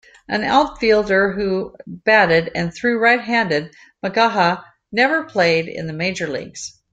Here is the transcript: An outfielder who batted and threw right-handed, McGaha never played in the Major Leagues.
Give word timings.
An 0.27 0.43
outfielder 0.43 1.33
who 1.33 1.75
batted 1.85 2.49
and 2.55 2.73
threw 2.73 2.97
right-handed, 2.97 3.71
McGaha 4.03 4.63
never 4.91 5.25
played 5.25 5.67
in 5.67 5.85
the 5.85 5.93
Major 5.93 6.25
Leagues. 6.27 6.81